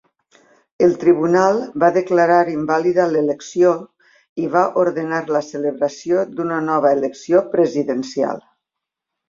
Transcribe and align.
El 0.85 0.93
tribunal 1.01 1.59
va 1.83 1.89
declarar 1.97 2.39
invàlida 2.53 3.05
l'elecció 3.11 3.75
i 4.47 4.51
va 4.57 4.65
ordenar 4.87 5.21
la 5.37 5.45
celebració 5.51 6.27
d'una 6.35 6.61
nova 6.73 6.97
elecció 7.01 7.47
presidencial. 7.57 8.45